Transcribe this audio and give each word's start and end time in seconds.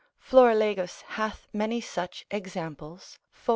Florilegus 0.17 1.01
hath 1.09 1.47
many 1.53 1.79
such 1.79 2.25
examples, 2.31 3.19
fol. 3.31 3.49